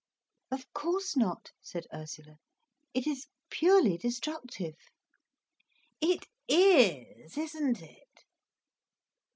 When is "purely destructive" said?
3.51-4.73